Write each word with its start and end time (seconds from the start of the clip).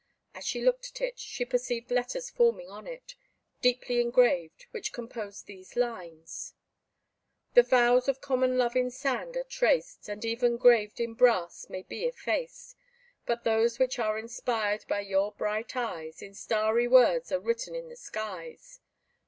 As 0.33 0.47
she 0.47 0.63
looked 0.63 0.87
at 0.89 0.99
it, 0.99 1.19
she 1.19 1.45
perceived 1.45 1.91
letters 1.91 2.27
forming 2.31 2.71
on 2.71 2.87
it, 2.87 3.13
deeply 3.61 4.01
engraved, 4.01 4.65
which 4.71 4.93
composed 4.93 5.45
these 5.45 5.75
lines: 5.75 6.55
The 7.53 7.61
vows 7.61 8.07
of 8.07 8.19
common 8.19 8.57
love 8.57 8.75
in 8.75 8.89
sand 8.89 9.37
are 9.37 9.43
traced, 9.43 10.09
And, 10.09 10.25
even 10.25 10.57
'graved 10.57 10.99
in 10.99 11.13
brass, 11.13 11.69
may 11.69 11.83
be 11.83 12.05
effaced; 12.05 12.75
But 13.27 13.43
those 13.43 13.77
which 13.77 13.99
are 13.99 14.17
inspired 14.17 14.85
by 14.87 15.01
your 15.01 15.33
bright 15.33 15.75
eyes, 15.75 16.23
In 16.23 16.33
starry 16.33 16.87
words 16.87 17.31
are 17.31 17.39
written 17.39 17.75
in 17.75 17.87
the 17.87 17.95
skies. 17.95 18.79